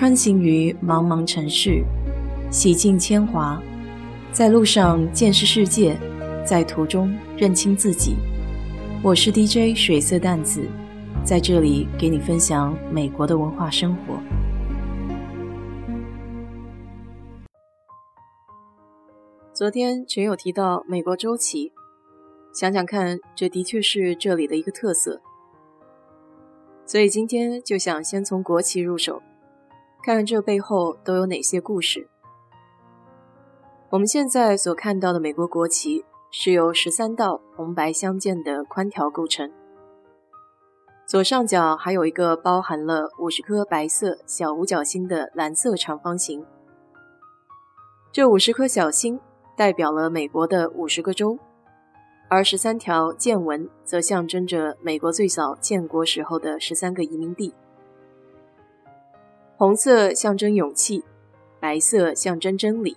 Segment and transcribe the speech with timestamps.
[0.00, 1.84] 穿行于茫茫城市，
[2.50, 3.62] 洗尽铅华，
[4.32, 5.94] 在路上见识世界，
[6.42, 8.16] 在途中认清自己。
[9.04, 10.66] 我是 DJ 水色淡子，
[11.22, 14.18] 在这里给你分享美国的文化生活。
[19.52, 21.72] 昨天群友提到美国周旗，
[22.54, 25.20] 想想看，这的确是这里的一个特色。
[26.86, 29.22] 所以今天就想先从国旗入手。
[30.02, 32.08] 看看这背后都有哪些故事。
[33.90, 39.52] 我们现在所看到的美国国旗是由十三道红白相间的宽条构成，
[41.06, 46.46] 左上角还有一个包含了五十颗白色小五角星的蓝色长方形。
[48.12, 49.20] 这五十颗小星
[49.56, 51.38] 代表了美国的五十个州，
[52.28, 57.52] 而十三条箭纹则象征着美国最早建国时候的十三个移民地。
[59.60, 61.04] 红色象征勇气，
[61.60, 62.96] 白色象征真理，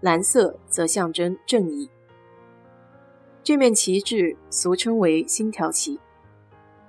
[0.00, 1.90] 蓝色则象征正义。
[3.42, 5.98] 这面旗帜俗称为星条旗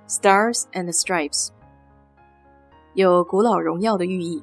[0.06, 1.48] （Stars and Stripes），
[2.94, 4.40] 有古老荣耀的寓意。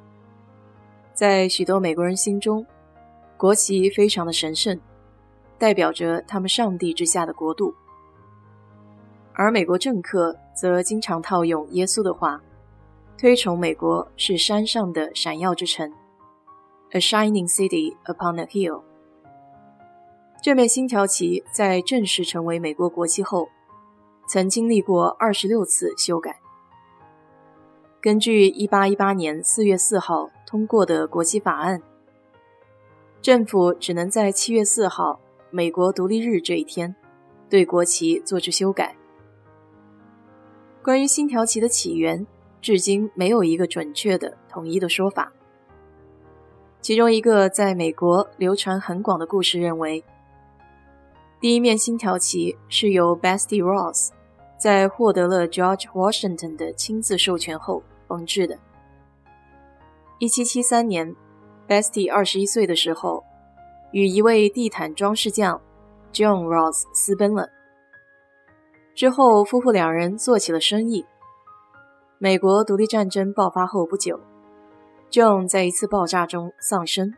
[1.14, 2.66] 在许多美国人心中，
[3.38, 4.78] 国旗非常的神圣，
[5.58, 7.74] 代表着他们上帝之下的国度。
[9.32, 12.42] 而美国政客则经常套用耶稣的话。
[13.20, 15.92] 推崇美国是山上的闪耀之城
[16.92, 18.82] ，A shining city upon a hill。
[20.42, 23.50] 这面星条旗在正式成为美国国旗后，
[24.26, 26.40] 曾经历过二十六次修改。
[28.00, 31.82] 根据一八一八年四月四号通过的国旗法案，
[33.22, 35.20] 政府只能在七月四号
[35.52, 36.96] 美国独立日这一天
[37.50, 38.96] 对国旗做出修改。
[40.82, 42.26] 关于星条旗的起源。
[42.62, 45.32] 至今没有一个准确的统一的说法。
[46.82, 50.04] 其中一个在美国流传很广的故事认为，
[51.40, 54.10] 第一面星条旗是由 Bestie Ross
[54.58, 58.58] 在获得了 George Washington 的亲自授权后缝制的。
[60.20, 61.16] 1773年
[61.68, 63.24] ，Bestie 二十一岁的时候，
[63.92, 65.62] 与一位地毯装饰匠
[66.12, 67.50] John Ross 私奔了。
[68.96, 71.06] 之后，夫妇两人做起了生意。
[72.22, 74.20] 美国独立战争爆发后不久
[75.10, 77.14] ，John 在一次爆炸中丧生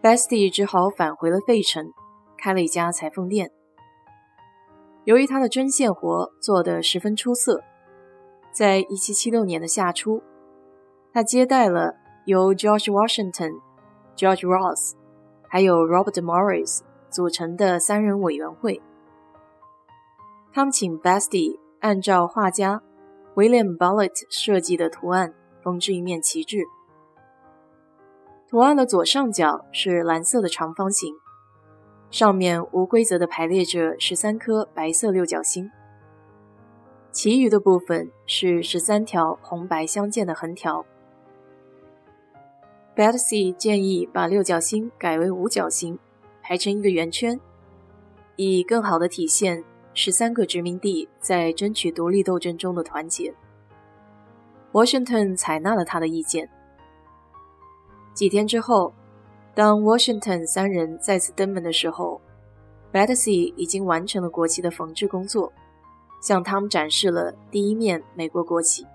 [0.00, 1.92] ，Bestie 只好返回了费城，
[2.38, 3.50] 开了一家裁缝店。
[5.02, 7.60] 由于他的针线活做得十分出色，
[8.52, 10.22] 在1776年的夏初，
[11.12, 11.96] 他接待了
[12.26, 13.60] 由 George Washington、
[14.16, 14.92] George Ross
[15.48, 18.80] 还有 Robert Morris 组成的三人委员会，
[20.52, 22.82] 他们请 Bestie 按照画家。
[23.40, 26.58] William Bullitt 设计的图案缝制一面旗帜，
[28.46, 31.14] 图案的左上角是蓝色的长方形，
[32.10, 35.70] 上面无规则地排列着十三颗白色六角星，
[37.10, 40.84] 其余的部分是十三条红白相间的横条。
[42.94, 45.98] Betsy 建议把六角星改为五角星，
[46.42, 47.40] 排成一个圆圈，
[48.36, 49.64] 以更好地体现。
[50.02, 53.34] 十三个殖民地在争取独立斗争中的团结。
[54.72, 56.48] Washington 采纳了他的意见。
[58.14, 58.94] 几天之后，
[59.54, 62.18] 当 Washington 三人再次登门的时候
[62.90, 65.52] ，Betsy 已经完成了国旗的缝制工作，
[66.22, 68.86] 向他们展示了第一面美国国旗。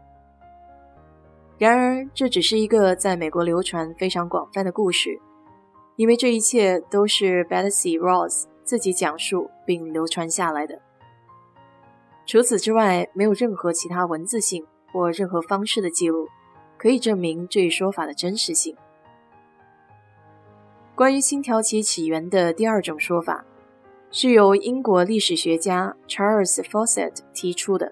[1.60, 5.22] 然而，这只是一个在美国流传非常广泛的故事，
[5.98, 10.82] 因为这一切都是 Betsy Ross 自己讲述并流传下来的。
[12.26, 16.28] 除此之外，没有任何其他文字性或任何方式的记录
[16.78, 18.76] 可以证明这一说法的真实性。
[20.96, 23.46] 关于星条旗起源的第二种说法，
[24.10, 27.92] 是由英国历史学家 Charles Fawcett 提出的。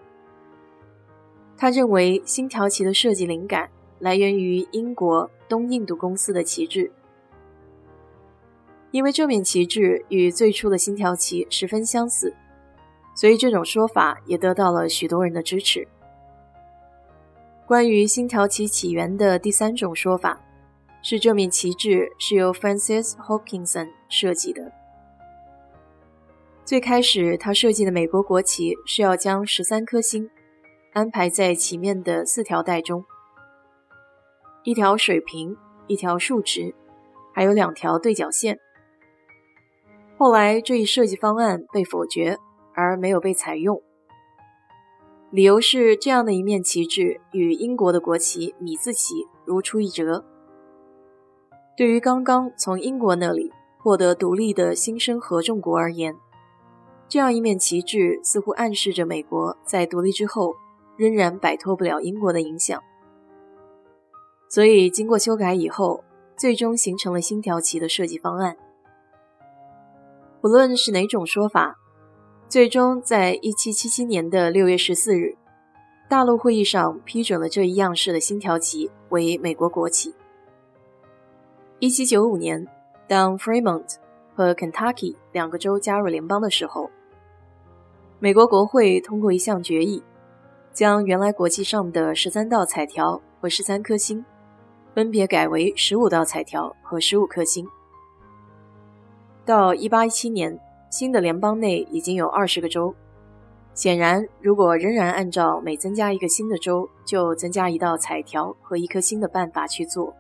[1.56, 3.70] 他认为星条旗的设计灵感
[4.00, 6.92] 来源于英国东印度公司的旗帜，
[8.90, 12.34] 因为这面旗帜与最初的星条旗十分相似。
[13.16, 15.88] 所以这种说法也得到了许多人的支持。
[17.66, 20.40] 关于星条旗起源的第三种说法，
[21.02, 24.72] 是这面旗帜是由 Francis Hopkinson 设计的。
[26.66, 30.30] 最开始，他设计的美国国旗是要将十三颗星
[30.94, 33.04] 安排在旗面的四条带中，
[34.64, 35.56] 一条水平，
[35.88, 36.74] 一条竖直，
[37.34, 38.60] 还有两条对角线。
[40.18, 42.38] 后来，这一设计方案被否决。
[42.74, 43.82] 而没有被采用，
[45.32, 50.26] 理由是这样的一面旗帜与英国的国旗米字旗如出一辙。
[51.76, 56.16] 对于刚刚从英国那里获得独立的新生合众国而言，
[57.08, 60.54] 这样一面旗帜似乎暗示着美国在独立之后
[60.98, 62.80] 仍然摆脱不了英国的影响。
[64.48, 66.04] 所以，经过修改以后，
[66.38, 68.56] 最终形成了星条旗的设计方案。
[70.42, 71.80] 不论是哪种说法，
[72.54, 75.36] 最终在1777年的6月14日，
[76.08, 80.14] 大陆会议上批准了这一样式的星条旗为美国国旗。
[81.80, 82.68] 1795年，
[83.08, 83.96] 当 Fremont
[84.36, 86.92] 和 Kentucky 两个州加入联邦的时候，
[88.20, 90.04] 美国国会通过一项决议，
[90.72, 94.24] 将原来国旗上的十三道彩条和十三颗星，
[94.94, 97.68] 分别改为十五道彩条和十五颗星。
[99.44, 100.60] 到一八一七年，
[100.94, 102.94] 新的联邦内已经有二十个州。
[103.74, 110.14] 显然，如果仍然按照每增加一个新的州就增加一道彩条和一颗星的办法去做，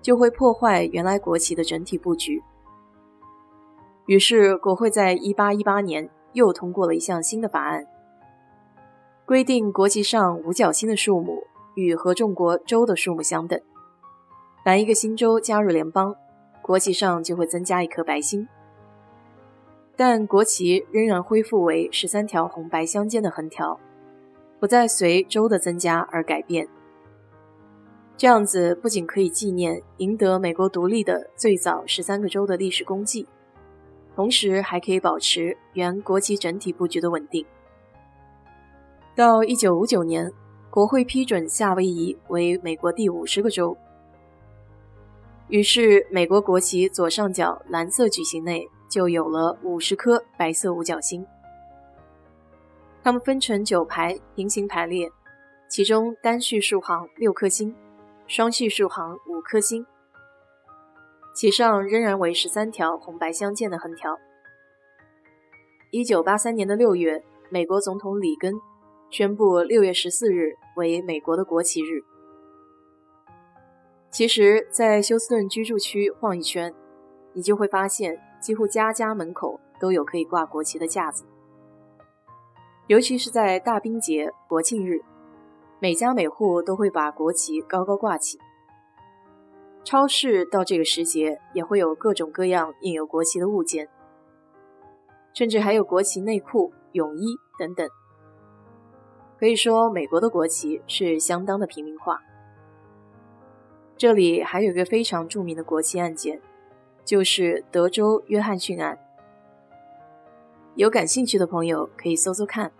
[0.00, 2.40] 就会破坏原来国旗的整体布局。
[4.06, 7.84] 于是，国会在一八一八年又通过了一项新的法案，
[9.26, 11.42] 规定国旗上五角星的数目
[11.74, 13.60] 与合众国州的数目相等。
[14.64, 16.14] 凡一个新州加入联邦，
[16.62, 18.46] 国旗上就会增加一颗白星，
[19.98, 23.80] 但国旗仍然恢复为十三条红白相间的横条，
[24.60, 26.68] 不再随州的增加而改变。
[28.16, 33.26] 这样子不仅可以纪念赢得美国独立的最早十三个州的历史功绩，
[34.14, 37.44] 同时还可以保持原国旗整体布局的稳定。
[39.16, 40.30] 到一九五九年，
[40.70, 43.76] 国会批准夏威夷为美国第五十个州。
[45.48, 51.26] 于是，美国国旗左上角蓝色矩形内就有了五十颗白色五角星，
[53.02, 55.10] 它们分成九排平行排列，
[55.68, 57.74] 其中单序数行六颗星，
[58.26, 59.86] 双序数行五颗星，
[61.34, 64.18] 其上仍然为十三条红白相间的横条。
[65.90, 68.54] 一九八三年的六月，美国总统里根
[69.10, 72.02] 宣布六月十四日为美国的国旗日。
[74.10, 76.74] 其实，在休斯顿居住区晃一圈，
[77.34, 81.24] 你就会发现，几乎家家门口都有可以挂国旗的架子。
[82.86, 85.02] 尤其是在大冰节、国庆日，
[85.78, 88.38] 每家每户都会把国旗高高挂起。
[89.84, 93.88] 超市到这个时节也会有各种各样印有国旗的物件，
[95.32, 97.88] 甚至还有国旗内裤、泳衣等等。
[99.38, 102.20] 可以说，美国的国旗是相当的平民化。
[103.96, 106.40] 这里还有一个非常著名的国旗案件，
[107.08, 108.98] 就是德州约翰逊案。
[110.74, 112.70] 有感兴趣的朋友可以搜搜看。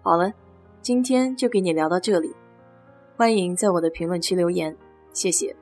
[0.00, 0.32] 好了，
[0.80, 2.34] 今天就给你聊到这里，
[3.18, 4.74] 欢迎在我的评论区留言，
[5.12, 5.54] 谢谢。